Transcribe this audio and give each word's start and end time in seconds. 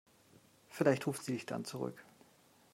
Vielleicht 0.71 1.05
ruft 1.05 1.23
sie 1.23 1.33
dich 1.33 1.45
dann 1.45 1.63
zurück. 1.63 2.03